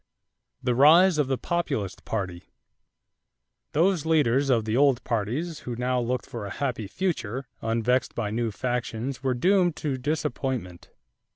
[0.63, 2.45] =The Rise of the Populist Party.=
[3.73, 8.31] Those leaders of the old parties who now looked for a happy future unvexed by
[8.31, 10.89] new factions were doomed to disappointment.